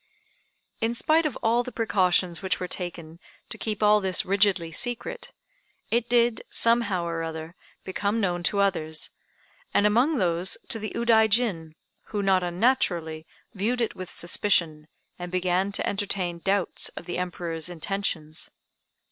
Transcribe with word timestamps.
In 0.79 0.95
spite 0.95 1.27
of 1.27 1.37
all 1.43 1.61
the 1.61 1.71
precautions 1.71 2.41
which 2.41 2.59
were 2.59 2.67
taken 2.67 3.19
to 3.49 3.57
keep 3.59 3.83
all 3.83 4.01
this 4.01 4.25
rigidly 4.25 4.71
secret, 4.71 5.31
it 5.91 6.09
did, 6.09 6.41
somehow 6.49 7.05
or 7.05 7.21
other, 7.21 7.55
become 7.83 8.19
known 8.19 8.41
to 8.41 8.61
others, 8.61 9.11
and 9.75 9.85
among 9.85 10.17
those 10.17 10.57
to 10.69 10.79
the 10.79 10.91
Udaijin, 10.95 11.75
who, 12.05 12.23
not 12.23 12.41
unnaturally, 12.41 13.27
viewed 13.53 13.79
it 13.79 13.93
with 13.95 14.09
suspicion, 14.09 14.87
and 15.19 15.31
began 15.31 15.71
to 15.71 15.87
entertain 15.87 16.39
doubts 16.39 16.89
of 16.97 17.05
the 17.05 17.19
Emperor's 17.19 17.69
intentions. 17.69 18.49